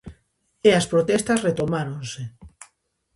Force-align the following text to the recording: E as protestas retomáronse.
E 0.67 0.69
as 0.79 0.89
protestas 0.91 1.41
retomáronse. 1.47 2.21